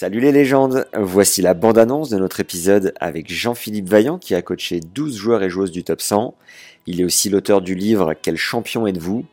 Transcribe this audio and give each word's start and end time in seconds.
Salut 0.00 0.20
les 0.20 0.30
légendes, 0.30 0.86
voici 0.96 1.42
la 1.42 1.54
bande-annonce 1.54 2.08
de 2.08 2.18
notre 2.18 2.38
épisode 2.38 2.94
avec 3.00 3.32
Jean-Philippe 3.32 3.88
Vaillant 3.88 4.18
qui 4.18 4.36
a 4.36 4.42
coaché 4.42 4.78
12 4.78 5.16
joueurs 5.16 5.42
et 5.42 5.50
joueuses 5.50 5.72
du 5.72 5.82
top 5.82 6.00
100. 6.00 6.36
Il 6.86 7.00
est 7.00 7.04
aussi 7.04 7.30
l'auteur 7.30 7.60
du 7.60 7.74
livre 7.74 8.14
Quel 8.14 8.36
champion 8.36 8.86
êtes-vous? 8.86 9.26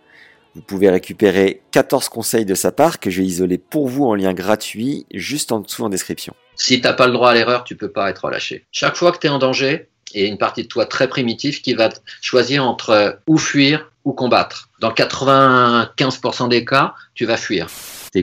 Vous 0.55 0.61
pouvez 0.63 0.89
récupérer 0.89 1.61
14 1.69 2.09
conseils 2.09 2.45
de 2.45 2.55
sa 2.55 2.71
part 2.71 2.99
que 2.99 3.11
j'ai 3.11 3.21
isolés 3.21 3.59
pour 3.59 3.87
vous 3.87 4.05
en 4.05 4.15
lien 4.15 4.33
gratuit 4.33 5.05
juste 5.13 5.51
en 5.51 5.59
dessous 5.59 5.83
en 5.83 5.89
description. 5.89 6.33
Si 6.55 6.81
t'as 6.81 6.93
pas 6.93 7.05
le 7.05 7.13
droit 7.13 7.29
à 7.29 7.35
l'erreur, 7.35 7.63
tu 7.63 7.75
peux 7.75 7.91
pas 7.91 8.09
être 8.09 8.25
relâché. 8.25 8.65
Chaque 8.71 8.95
fois 8.95 9.11
que 9.11 9.19
tu 9.19 9.27
es 9.27 9.29
en 9.29 9.37
danger, 9.37 9.87
il 10.15 10.21
y 10.21 10.25
a 10.25 10.27
une 10.27 10.39
partie 10.39 10.63
de 10.63 10.67
toi 10.67 10.87
très 10.87 11.07
primitive 11.07 11.61
qui 11.61 11.75
va 11.75 11.89
choisir 12.21 12.65
entre 12.65 13.19
ou 13.27 13.37
fuir 13.37 13.91
ou 14.03 14.13
combattre. 14.13 14.69
Dans 14.79 14.89
95% 14.89 16.49
des 16.49 16.65
cas, 16.65 16.95
tu 17.13 17.25
vas 17.25 17.37
fuir. 17.37 17.67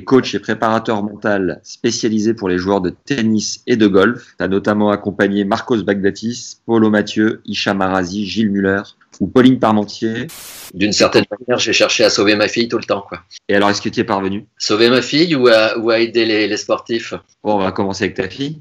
Coach 0.01 0.35
et 0.35 0.39
préparateur 0.39 1.03
mental 1.03 1.61
spécialisé 1.63 2.33
pour 2.33 2.49
les 2.49 2.57
joueurs 2.59 2.81
de 2.81 2.91
tennis 3.05 3.63
et 3.67 3.77
de 3.77 3.87
golf. 3.87 4.35
Tu 4.39 4.45
as 4.45 4.49
notamment 4.49 4.91
accompagné 4.91 5.45
Marcos 5.45 5.83
Bagdatis, 5.83 6.57
Paulo 6.65 6.89
Mathieu, 6.89 7.43
Isha 7.45 7.75
Marazi, 7.75 8.27
Gilles 8.27 8.51
Muller 8.51 8.83
ou 9.21 9.27
Pauline 9.27 9.59
Parmentier. 9.59 10.27
D'une 10.73 10.93
certaine 10.93 11.27
manière, 11.31 11.59
j'ai 11.59 11.75
cherché 11.75 12.03
à 12.03 12.11
sauver 12.11 12.35
ma 12.35 12.49
fille 12.49 12.69
tout 12.69 12.79
le 12.79 12.85
temps. 12.85 13.05
Quoi. 13.07 13.21
Et 13.49 13.55
alors, 13.55 13.69
est-ce 13.69 13.83
que 13.83 13.91
tu 13.91 13.99
y 13.99 14.01
es 14.01 14.05
parvenu? 14.05 14.47
Sauver 14.57 14.89
ma 14.89 15.03
fille 15.03 15.37
ou 15.37 15.49
à, 15.49 15.77
ou 15.79 15.91
à 15.91 15.99
aider 15.99 16.25
les, 16.25 16.49
les 16.49 16.57
sportifs? 16.57 17.13
Bon, 17.45 17.57
on 17.57 17.59
va 17.59 17.73
commencer 17.73 18.05
avec 18.05 18.17
ta 18.17 18.29
fille. 18.29 18.61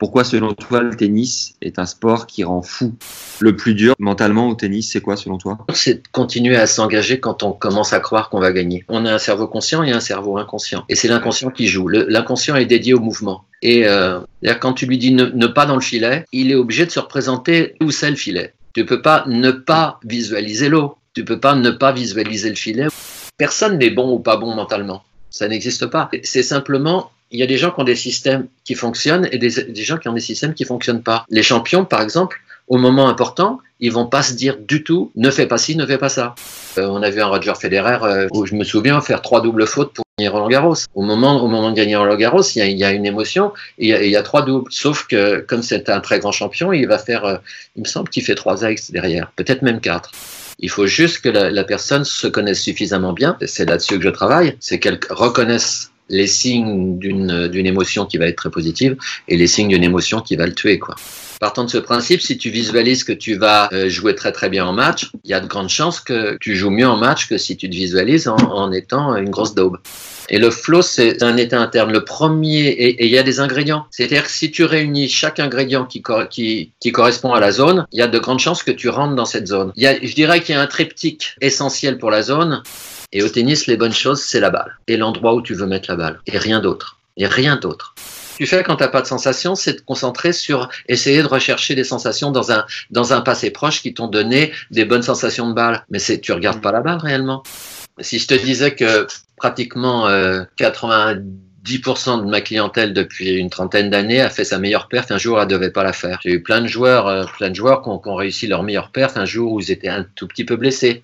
Pourquoi, 0.00 0.24
selon 0.24 0.54
toi, 0.54 0.80
le 0.80 0.96
tennis 0.96 1.56
est 1.60 1.78
un 1.78 1.84
sport 1.84 2.26
qui 2.26 2.42
rend 2.42 2.62
fou 2.62 2.94
Le 3.38 3.54
plus 3.54 3.74
dur 3.74 3.94
mentalement 3.98 4.48
au 4.48 4.54
tennis, 4.54 4.90
c'est 4.90 5.02
quoi, 5.02 5.14
selon 5.14 5.36
toi? 5.36 5.58
C'est 5.74 5.94
de 5.96 6.02
continuer 6.10 6.56
à 6.56 6.66
s'engager 6.66 7.20
quand 7.20 7.42
on 7.42 7.52
commence 7.52 7.92
à 7.92 8.00
croire 8.00 8.30
qu'on 8.30 8.40
va 8.40 8.50
gagner. 8.50 8.82
On 8.88 9.04
a 9.04 9.12
un 9.12 9.18
cerveau 9.18 9.46
conscient 9.46 9.82
et 9.82 9.92
un 9.92 10.00
cerveau 10.00 10.38
inconscient. 10.38 10.86
Et 10.88 10.94
c'est 10.94 11.08
l'inconscient 11.08 11.50
qui 11.50 11.68
joue. 11.68 11.86
L'inconscient 11.88 12.56
est 12.56 12.64
dédié 12.64 12.94
au 12.94 12.98
mouvement. 12.98 13.44
Et 13.60 13.86
euh, 13.86 14.20
quand 14.58 14.72
tu 14.72 14.86
lui 14.86 14.96
dis 14.96 15.12
ne, 15.12 15.26
ne 15.26 15.46
pas 15.46 15.66
dans 15.66 15.74
le 15.74 15.82
filet, 15.82 16.24
il 16.32 16.50
est 16.50 16.54
obligé 16.54 16.86
de 16.86 16.90
se 16.90 16.98
représenter 16.98 17.74
où 17.82 17.90
c'est 17.90 18.08
le 18.08 18.16
filet. 18.16 18.54
Tu 18.72 18.86
peux 18.86 19.02
pas 19.02 19.24
ne 19.26 19.50
pas 19.50 20.00
visualiser 20.02 20.70
l'eau. 20.70 20.96
Tu 21.12 21.26
peux 21.26 21.40
pas 21.40 21.54
ne 21.54 21.70
pas 21.70 21.92
visualiser 21.92 22.48
le 22.48 22.56
filet. 22.56 22.86
Personne 23.36 23.76
n'est 23.76 23.90
bon 23.90 24.14
ou 24.14 24.18
pas 24.18 24.38
bon 24.38 24.54
mentalement. 24.54 25.02
Ça 25.28 25.46
n'existe 25.46 25.86
pas. 25.88 26.10
C'est 26.22 26.42
simplement, 26.42 27.10
il 27.30 27.38
y 27.38 27.42
a 27.42 27.46
des 27.46 27.56
gens 27.56 27.70
qui 27.70 27.80
ont 27.80 27.84
des 27.84 27.96
systèmes 27.96 28.48
qui 28.64 28.74
fonctionnent 28.74 29.28
et 29.30 29.38
des, 29.38 29.50
gens 29.82 29.98
qui 29.98 30.08
ont 30.08 30.12
des 30.12 30.20
systèmes 30.20 30.54
qui 30.54 30.64
fonctionnent 30.64 31.02
pas. 31.02 31.24
Les 31.28 31.42
champions, 31.42 31.84
par 31.84 32.02
exemple, 32.02 32.40
au 32.66 32.78
moment 32.78 33.08
important, 33.08 33.60
ils 33.80 33.92
vont 33.92 34.06
pas 34.06 34.22
se 34.22 34.34
dire 34.34 34.56
du 34.58 34.84
tout 34.84 35.10
ne 35.16 35.30
fais 35.30 35.46
pas 35.46 35.58
ci, 35.58 35.76
ne 35.76 35.86
fais 35.86 35.98
pas 35.98 36.08
ça. 36.08 36.34
Euh, 36.78 36.86
on 36.86 37.02
a 37.02 37.10
vu 37.10 37.20
un 37.20 37.26
Roger 37.26 37.52
Federer 37.60 37.98
euh, 38.02 38.28
où 38.32 38.46
je 38.46 38.54
me 38.54 38.64
souviens 38.64 39.00
faire 39.00 39.22
trois 39.22 39.40
doubles 39.40 39.66
fautes 39.66 39.92
pour 39.92 40.04
gagner 40.18 40.28
Roland 40.28 40.48
Garros. 40.48 40.76
Au 40.94 41.02
moment, 41.02 41.42
au 41.42 41.48
moment 41.48 41.70
de 41.70 41.76
gagner 41.76 41.96
Roland 41.96 42.16
Garros, 42.16 42.42
il 42.42 42.64
y 42.64 42.74
y 42.74 42.84
a 42.84 42.92
une 42.92 43.06
émotion 43.06 43.52
et 43.78 43.88
il 43.88 44.06
y 44.06 44.10
y 44.10 44.16
a 44.16 44.22
trois 44.22 44.42
doubles. 44.42 44.70
Sauf 44.70 45.06
que 45.06 45.40
comme 45.40 45.62
c'est 45.62 45.88
un 45.88 46.00
très 46.00 46.18
grand 46.20 46.32
champion, 46.32 46.72
il 46.72 46.86
va 46.86 46.98
faire, 46.98 47.24
euh, 47.24 47.36
il 47.76 47.82
me 47.82 47.88
semble 47.88 48.08
qu'il 48.08 48.24
fait 48.24 48.34
trois 48.34 48.62
ex 48.62 48.90
derrière, 48.90 49.32
peut-être 49.36 49.62
même 49.62 49.80
quatre. 49.80 50.12
Il 50.58 50.68
faut 50.68 50.86
juste 50.86 51.22
que 51.22 51.28
la, 51.28 51.50
la 51.50 51.64
personne 51.64 52.04
se 52.04 52.26
connaisse 52.26 52.60
suffisamment 52.60 53.14
bien, 53.14 53.36
c'est 53.46 53.64
là-dessus 53.64 53.98
que 53.98 54.04
je 54.04 54.10
travaille, 54.10 54.56
c'est 54.60 54.78
qu'elle 54.78 55.00
reconnaisse 55.08 55.89
les 56.10 56.26
signes 56.26 56.98
d'une 56.98 57.66
émotion 57.66 58.04
qui 58.04 58.18
va 58.18 58.26
être 58.26 58.36
très 58.36 58.50
positive 58.50 58.96
et 59.28 59.36
les 59.36 59.46
signes 59.46 59.68
d'une 59.68 59.84
émotion 59.84 60.20
qui 60.20 60.36
va 60.36 60.46
le 60.46 60.54
tuer. 60.54 60.78
quoi. 60.78 60.96
Partant 61.40 61.64
de 61.64 61.70
ce 61.70 61.78
principe, 61.78 62.20
si 62.20 62.36
tu 62.36 62.50
visualises 62.50 63.02
que 63.02 63.12
tu 63.12 63.34
vas 63.34 63.70
euh, 63.72 63.88
jouer 63.88 64.14
très 64.14 64.30
très 64.30 64.50
bien 64.50 64.66
en 64.66 64.74
match, 64.74 65.10
il 65.24 65.30
y 65.30 65.34
a 65.34 65.40
de 65.40 65.46
grandes 65.46 65.70
chances 65.70 65.98
que 65.98 66.36
tu 66.38 66.54
joues 66.54 66.68
mieux 66.68 66.86
en 66.86 66.98
match 66.98 67.28
que 67.28 67.38
si 67.38 67.56
tu 67.56 67.70
te 67.70 67.74
visualises 67.74 68.28
en, 68.28 68.70
étant 68.72 69.16
une 69.16 69.30
grosse 69.30 69.54
daube. 69.54 69.78
Et 70.28 70.38
le 70.38 70.50
flow, 70.50 70.82
c'est 70.82 71.22
un 71.22 71.38
état 71.38 71.58
interne. 71.58 71.92
Le 71.92 72.04
premier, 72.04 72.66
et 72.68 73.06
il 73.06 73.10
y 73.10 73.16
a 73.16 73.22
des 73.22 73.40
ingrédients. 73.40 73.86
C'est-à-dire 73.90 74.24
que 74.24 74.30
si 74.30 74.50
tu 74.50 74.64
réunis 74.64 75.08
chaque 75.08 75.40
ingrédient 75.40 75.86
qui, 75.86 76.02
cor- 76.02 76.28
qui, 76.28 76.72
qui 76.78 76.92
correspond 76.92 77.32
à 77.32 77.40
la 77.40 77.52
zone, 77.52 77.86
il 77.90 77.98
y 77.98 78.02
a 78.02 78.06
de 78.06 78.18
grandes 78.18 78.38
chances 78.38 78.62
que 78.62 78.70
tu 78.70 78.90
rentres 78.90 79.14
dans 79.14 79.24
cette 79.24 79.48
zone. 79.48 79.72
Y 79.76 79.86
a, 79.86 79.98
je 80.00 80.14
dirais 80.14 80.42
qu'il 80.42 80.54
y 80.54 80.58
a 80.58 80.60
un 80.60 80.66
triptyque 80.66 81.36
essentiel 81.40 81.96
pour 81.96 82.10
la 82.10 82.20
zone. 82.22 82.62
Et 83.12 83.22
au 83.22 83.28
tennis, 83.30 83.66
les 83.66 83.78
bonnes 83.78 83.94
choses, 83.94 84.20
c'est 84.20 84.40
la 84.40 84.50
balle. 84.50 84.78
Et 84.88 84.98
l'endroit 84.98 85.34
où 85.34 85.40
tu 85.40 85.54
veux 85.54 85.66
mettre 85.66 85.90
la 85.90 85.96
balle. 85.96 86.20
Et 86.26 86.36
rien 86.36 86.60
d'autre. 86.60 86.98
Et 87.16 87.26
rien 87.26 87.56
d'autre. 87.56 87.94
Tu 88.40 88.46
fais 88.46 88.62
quand 88.62 88.76
tu 88.76 88.82
n'as 88.82 88.88
pas 88.88 89.02
de 89.02 89.06
sensations, 89.06 89.54
c'est 89.54 89.76
te 89.76 89.82
concentrer 89.82 90.32
sur 90.32 90.70
essayer 90.88 91.20
de 91.20 91.26
rechercher 91.26 91.74
des 91.74 91.84
sensations 91.84 92.30
dans 92.30 92.50
un, 92.52 92.64
dans 92.90 93.12
un 93.12 93.20
passé 93.20 93.50
proche 93.50 93.82
qui 93.82 93.92
t'ont 93.92 94.06
donné 94.06 94.50
des 94.70 94.86
bonnes 94.86 95.02
sensations 95.02 95.50
de 95.50 95.52
balle. 95.52 95.84
Mais 95.90 95.98
c'est, 95.98 96.22
tu 96.22 96.32
regardes 96.32 96.62
pas 96.62 96.72
la 96.72 96.80
balle 96.80 96.96
réellement. 96.96 97.42
Si 97.98 98.18
je 98.18 98.26
te 98.26 98.32
disais 98.32 98.74
que 98.74 99.06
pratiquement 99.36 100.08
euh, 100.08 100.44
90% 100.58 102.24
de 102.24 102.30
ma 102.30 102.40
clientèle 102.40 102.94
depuis 102.94 103.28
une 103.28 103.50
trentaine 103.50 103.90
d'années 103.90 104.22
a 104.22 104.30
fait 104.30 104.44
sa 104.44 104.58
meilleure 104.58 104.88
perte 104.88 105.12
un 105.12 105.18
jour 105.18 105.38
elle 105.38 105.46
devait 105.46 105.70
pas 105.70 105.84
la 105.84 105.92
faire. 105.92 106.18
J'ai 106.22 106.32
eu 106.32 106.42
plein 106.42 106.62
de 106.62 106.66
joueurs, 106.66 107.08
euh, 107.08 107.26
plein 107.36 107.50
de 107.50 107.54
joueurs 107.54 107.82
qui 107.82 107.90
ont, 107.90 107.98
qui 107.98 108.08
ont 108.08 108.14
réussi 108.14 108.46
leur 108.46 108.62
meilleure 108.62 108.90
perte 108.90 109.18
un 109.18 109.26
jour 109.26 109.52
où 109.52 109.60
ils 109.60 109.70
étaient 109.70 109.88
un 109.88 110.06
tout 110.14 110.26
petit 110.26 110.46
peu 110.46 110.56
blessés. 110.56 111.02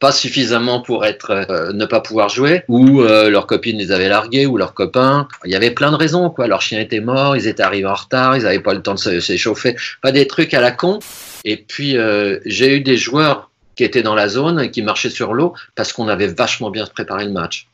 Pas 0.00 0.12
suffisamment 0.12 0.80
pour 0.80 1.04
être 1.04 1.30
euh, 1.30 1.72
ne 1.72 1.84
pas 1.84 2.00
pouvoir 2.00 2.28
jouer, 2.28 2.62
ou 2.68 3.02
euh, 3.02 3.30
leurs 3.30 3.46
copines 3.46 3.78
les 3.78 3.90
avaient 3.90 4.08
largués, 4.08 4.46
ou 4.46 4.56
leurs 4.56 4.74
copains. 4.74 5.26
Il 5.44 5.50
y 5.50 5.56
avait 5.56 5.72
plein 5.72 5.90
de 5.90 5.96
raisons, 5.96 6.30
quoi. 6.30 6.46
Leur 6.46 6.62
chien 6.62 6.78
était 6.78 7.00
mort, 7.00 7.36
ils 7.36 7.48
étaient 7.48 7.62
arrivés 7.64 7.88
en 7.88 7.94
retard, 7.94 8.36
ils 8.36 8.44
n'avaient 8.44 8.60
pas 8.60 8.74
le 8.74 8.82
temps 8.82 8.94
de 8.94 9.20
s'échauffer. 9.20 9.76
Pas 10.00 10.12
des 10.12 10.28
trucs 10.28 10.54
à 10.54 10.60
la 10.60 10.70
con. 10.70 11.00
Et 11.44 11.56
puis 11.56 11.96
euh, 11.96 12.38
j'ai 12.46 12.76
eu 12.76 12.80
des 12.80 12.96
joueurs 12.96 13.50
qui 13.74 13.84
étaient 13.84 14.02
dans 14.02 14.14
la 14.14 14.28
zone 14.28 14.60
et 14.60 14.70
qui 14.70 14.82
marchaient 14.82 15.10
sur 15.10 15.34
l'eau 15.34 15.54
parce 15.74 15.92
qu'on 15.92 16.08
avait 16.08 16.26
vachement 16.28 16.70
bien 16.70 16.86
préparé 16.86 17.24
le 17.24 17.32
match. 17.32 17.68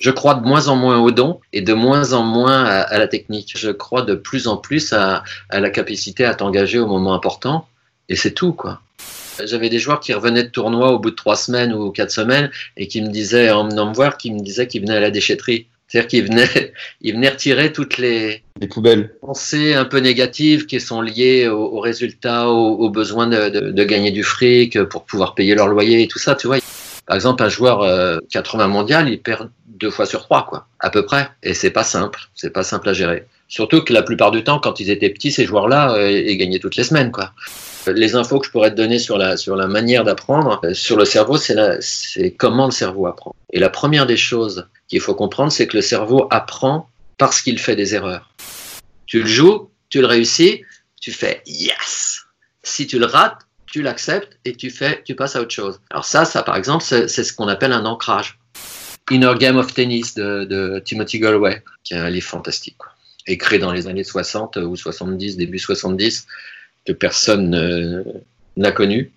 Je 0.00 0.10
crois 0.10 0.34
de 0.34 0.46
moins 0.46 0.68
en 0.68 0.76
moins 0.76 0.98
au 0.98 1.10
don 1.10 1.40
et 1.52 1.62
de 1.62 1.72
moins 1.72 2.12
en 2.12 2.22
moins 2.22 2.64
à, 2.64 2.80
à 2.80 2.98
la 2.98 3.08
technique. 3.08 3.54
Je 3.56 3.70
crois 3.70 4.02
de 4.02 4.14
plus 4.14 4.48
en 4.48 4.58
plus 4.58 4.92
à, 4.92 5.24
à 5.48 5.60
la 5.60 5.70
capacité 5.70 6.24
à 6.24 6.34
t'engager 6.34 6.78
au 6.78 6.86
moment 6.86 7.14
important. 7.14 7.66
Et 8.08 8.16
c'est 8.16 8.32
tout, 8.32 8.52
quoi. 8.52 8.80
J'avais 9.44 9.68
des 9.68 9.78
joueurs 9.78 10.00
qui 10.00 10.12
revenaient 10.12 10.44
de 10.44 10.48
tournoi 10.48 10.92
au 10.92 10.98
bout 10.98 11.10
de 11.10 11.16
trois 11.16 11.36
semaines 11.36 11.72
ou 11.72 11.90
quatre 11.90 12.10
semaines 12.10 12.50
et 12.76 12.88
qui 12.88 13.02
me 13.02 13.08
disaient, 13.08 13.50
en 13.50 13.68
venant 13.68 13.88
me 13.88 13.94
voir, 13.94 14.16
qui 14.16 14.30
me 14.30 14.40
disaient 14.40 14.66
qu'ils 14.66 14.82
venaient 14.82 14.96
à 14.96 15.00
la 15.00 15.10
déchetterie. 15.10 15.66
C'est-à-dire 15.88 16.08
qu'ils 16.08 16.24
venaient, 16.24 16.72
ils 17.00 17.14
venaient 17.14 17.28
retirer 17.28 17.72
toutes 17.72 17.98
les, 17.98 18.42
Les 18.60 18.66
poubelles. 18.66 19.14
pensées 19.20 19.74
un 19.74 19.84
peu 19.84 19.98
négatives 19.98 20.66
qui 20.66 20.80
sont 20.80 21.00
liées 21.00 21.48
aux, 21.48 21.76
aux 21.76 21.80
résultats, 21.80 22.48
aux, 22.50 22.76
aux 22.76 22.90
besoins 22.90 23.26
de, 23.26 23.48
de, 23.48 23.70
de 23.70 23.84
gagner 23.84 24.10
du 24.10 24.22
fric 24.24 24.82
pour 24.84 25.04
pouvoir 25.04 25.34
payer 25.34 25.54
leur 25.54 25.68
loyer 25.68 26.02
et 26.02 26.08
tout 26.08 26.18
ça, 26.18 26.34
tu 26.34 26.46
vois. 26.46 26.58
Par 27.06 27.14
exemple, 27.14 27.42
un 27.42 27.48
joueur 27.48 27.82
euh, 27.82 28.18
80 28.30 28.66
mondial, 28.66 29.08
il 29.08 29.20
perd 29.22 29.50
deux 29.68 29.90
fois 29.90 30.06
sur 30.06 30.22
trois, 30.22 30.44
quoi, 30.46 30.66
à 30.80 30.90
peu 30.90 31.04
près. 31.04 31.28
Et 31.42 31.54
c'est 31.54 31.70
pas 31.70 31.84
simple, 31.84 32.20
c'est 32.34 32.50
pas 32.50 32.64
simple 32.64 32.88
à 32.88 32.92
gérer. 32.92 33.26
Surtout 33.48 33.82
que 33.82 33.92
la 33.92 34.02
plupart 34.02 34.32
du 34.32 34.42
temps, 34.42 34.58
quand 34.58 34.80
ils 34.80 34.90
étaient 34.90 35.10
petits, 35.10 35.30
ces 35.30 35.46
joueurs-là, 35.46 35.94
euh, 35.94 36.10
ils 36.10 36.36
gagnaient 36.36 36.58
toutes 36.58 36.76
les 36.76 36.84
semaines, 36.84 37.12
quoi. 37.12 37.32
Les 37.86 38.16
infos 38.16 38.40
que 38.40 38.46
je 38.46 38.50
pourrais 38.50 38.70
te 38.70 38.76
donner 38.76 38.98
sur 38.98 39.16
la, 39.16 39.36
sur 39.36 39.54
la 39.54 39.68
manière 39.68 40.02
d'apprendre, 40.02 40.60
euh, 40.64 40.74
sur 40.74 40.96
le 40.96 41.04
cerveau, 41.04 41.36
c'est 41.36 42.34
comment 42.36 42.66
le 42.66 42.72
cerveau 42.72 43.06
apprend. 43.06 43.34
Et 43.52 43.60
la 43.60 43.68
première 43.68 44.06
des 44.06 44.16
choses 44.16 44.66
qu'il 44.88 45.00
faut 45.00 45.14
comprendre, 45.14 45.52
c'est 45.52 45.68
que 45.68 45.76
le 45.76 45.82
cerveau 45.82 46.26
apprend 46.30 46.88
parce 47.18 47.40
qu'il 47.40 47.58
fait 47.58 47.76
des 47.76 47.94
erreurs. 47.94 48.30
Tu 49.06 49.20
le 49.20 49.26
joues, 49.26 49.70
tu 49.88 50.00
le 50.00 50.06
réussis, 50.06 50.62
tu 51.00 51.12
fais 51.12 51.42
yes. 51.46 52.24
Si 52.64 52.88
tu 52.88 52.98
le 52.98 53.06
rates, 53.06 53.38
tu 53.66 53.82
l'acceptes 53.82 54.38
et 54.44 54.54
tu 54.54 54.70
fais, 54.70 55.02
tu 55.04 55.14
passes 55.14 55.36
à 55.36 55.40
autre 55.40 55.54
chose. 55.54 55.80
Alors 55.90 56.04
ça, 56.04 56.24
ça 56.24 56.42
par 56.42 56.56
exemple, 56.56 56.82
c'est 56.82 57.08
ce 57.08 57.32
qu'on 57.32 57.46
appelle 57.46 57.72
un 57.72 57.84
ancrage. 57.84 58.38
Inner 59.12 59.34
Game 59.38 59.56
of 59.56 59.72
Tennis 59.72 60.14
de, 60.14 60.44
de 60.44 60.82
Timothy 60.84 61.20
Galway, 61.20 61.62
qui 61.84 61.94
est 61.94 61.98
un 61.98 62.10
livre 62.10 62.26
fantastique, 62.26 62.76
quoi. 62.76 62.90
Écrit 63.26 63.58
dans 63.58 63.72
les 63.72 63.88
années 63.88 64.04
60 64.04 64.56
ou 64.56 64.76
70, 64.76 65.36
début 65.36 65.58
70, 65.58 66.26
que 66.86 66.92
personne 66.92 67.54
euh, 67.54 68.02
n'a 68.56 68.72
connu. 68.72 69.12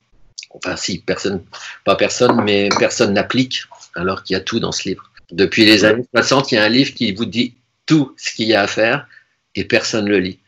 Enfin, 0.52 0.76
si, 0.76 1.00
personne, 1.00 1.44
pas 1.86 1.96
personne, 1.96 2.42
mais 2.44 2.70
personne 2.80 3.14
n'applique, 3.14 3.64
alors 3.96 4.24
qu'il 4.24 4.34
y 4.34 4.38
a 4.38 4.42
tout 4.42 4.60
dans 4.60 4.72
ce 4.72 4.90
livre. 4.90 5.12
Depuis 5.32 5.66
les 5.66 5.86
années 5.86 6.06
60, 6.16 6.52
il 6.52 6.56
y 6.56 6.58
a 6.58 6.64
un 6.64 6.70
livre 6.70 6.94
qui 6.94 7.12
vous 7.12 7.26
dit 7.26 7.54
tout 7.86 8.14
ce 8.18 8.34
qu'il 8.34 8.48
y 8.48 8.56
a 8.56 8.62
à 8.62 8.68
faire 8.68 9.08
et 9.56 9.64
personne 9.64 10.10
le 10.10 10.20
lit. 10.20 10.40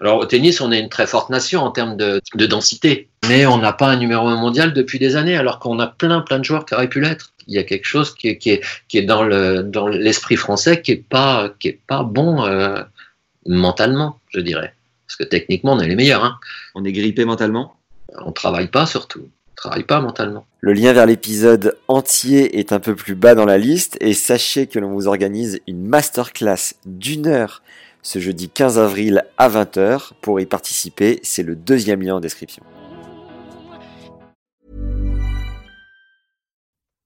Alors 0.00 0.18
au 0.18 0.26
tennis, 0.26 0.60
on 0.60 0.72
est 0.72 0.80
une 0.80 0.88
très 0.88 1.06
forte 1.06 1.30
nation 1.30 1.62
en 1.62 1.70
termes 1.70 1.96
de, 1.96 2.20
de 2.34 2.46
densité, 2.46 3.08
mais 3.28 3.46
on 3.46 3.58
n'a 3.58 3.72
pas 3.72 3.88
un 3.88 3.96
numéro 3.96 4.26
un 4.26 4.36
mondial 4.36 4.74
depuis 4.74 4.98
des 4.98 5.16
années, 5.16 5.36
alors 5.36 5.58
qu'on 5.58 5.78
a 5.78 5.86
plein 5.86 6.20
plein 6.20 6.38
de 6.38 6.44
joueurs 6.44 6.66
qui 6.66 6.74
auraient 6.74 6.88
pu 6.88 7.00
l'être. 7.00 7.32
Il 7.46 7.54
y 7.54 7.58
a 7.58 7.62
quelque 7.62 7.86
chose 7.86 8.14
qui 8.14 8.28
est, 8.28 9.02
dans 9.02 9.22
le 9.22 9.62
dans 9.62 9.86
l'esprit 9.86 10.36
français 10.36 10.82
qui 10.82 10.92
est 10.92 11.04
pas 11.08 11.54
pas 11.86 12.02
bon 12.02 12.44
euh, 12.44 12.82
mentalement, 13.48 14.18
je 14.30 14.40
dirais. 14.40 14.74
Parce 15.06 15.16
que 15.16 15.24
techniquement, 15.24 15.72
on 15.74 15.80
est 15.80 15.88
les 15.88 15.96
meilleurs. 15.96 16.24
Hein. 16.24 16.38
On 16.74 16.84
est 16.84 16.92
grippé 16.92 17.24
mentalement? 17.24 17.76
On 18.24 18.32
travaille 18.32 18.68
pas 18.68 18.86
surtout. 18.86 19.20
On 19.22 19.54
travaille 19.54 19.84
pas 19.84 20.00
mentalement. 20.00 20.46
Le 20.60 20.72
lien 20.72 20.92
vers 20.92 21.06
l'épisode 21.06 21.76
entier 21.88 22.58
est 22.58 22.72
un 22.72 22.80
peu 22.80 22.94
plus 22.94 23.14
bas 23.14 23.34
dans 23.34 23.44
la 23.44 23.58
liste 23.58 23.96
et 24.00 24.14
sachez 24.14 24.66
que 24.66 24.78
l'on 24.78 24.92
vous 24.92 25.06
organise 25.06 25.60
une 25.66 25.86
masterclass 25.86 26.74
d'une 26.84 27.26
heure 27.26 27.62
ce 28.02 28.20
jeudi 28.20 28.48
15 28.48 28.78
avril 28.78 29.24
à 29.36 29.48
20h. 29.48 30.12
Pour 30.20 30.40
y 30.40 30.46
participer, 30.46 31.20
c'est 31.22 31.42
le 31.42 31.56
deuxième 31.56 32.02
lien 32.02 32.16
en 32.16 32.20
description. 32.20 32.62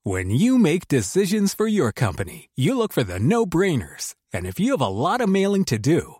When 0.04 0.30
you 0.30 0.58
make 0.58 0.88
decisions 0.88 1.54
for 1.54 1.68
your 1.68 1.92
company, 1.92 2.48
you 2.56 2.74
look 2.74 2.92
for 2.92 3.04
the 3.04 3.20
no-brainers. 3.20 4.14
And 4.32 4.46
if 4.46 4.58
you 4.58 4.72
have 4.72 4.80
a 4.80 4.88
lot 4.88 5.20
of 5.20 5.28
mailing 5.28 5.64
to 5.66 5.78
do, 5.78 6.19